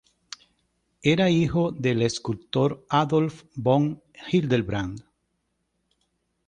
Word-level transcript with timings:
Era 1.03 1.29
hijo 1.29 1.71
del 1.71 2.01
escultor 2.01 2.83
Adolf 2.89 3.43
von 3.55 4.01
Hildebrand. 4.31 5.03